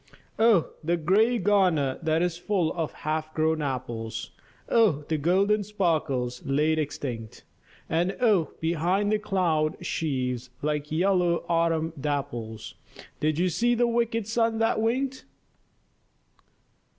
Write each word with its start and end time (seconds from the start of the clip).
Oh, 0.39 0.71
the 0.83 0.97
grey 0.97 1.37
garner 1.37 1.99
that 2.01 2.23
is 2.23 2.35
full 2.35 2.73
of 2.73 2.91
half 3.05 3.31
grown 3.35 3.61
apples, 3.61 4.31
Oh, 4.67 5.05
the 5.09 5.19
golden 5.19 5.63
sparkles 5.63 6.43
laid 6.43 6.79
extinct! 6.79 7.43
And 7.87 8.17
oh, 8.19 8.51
behind 8.59 9.11
the 9.11 9.19
cloud 9.19 9.77
sheaves, 9.85 10.49
like 10.63 10.91
yellow 10.91 11.45
autumn 11.47 11.93
dapples, 12.01 12.73
Did 13.19 13.37
you 13.37 13.49
see 13.49 13.75
the 13.75 13.85
wicked 13.85 14.25
sun 14.27 14.57
that 14.57 14.81
winked? 14.81 15.25